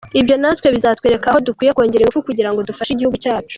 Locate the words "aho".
1.31-1.39